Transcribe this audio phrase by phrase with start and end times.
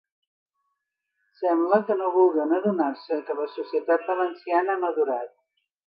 [1.41, 5.35] Sembla que no vulguen adonar-se que la societat valenciana ha madurat.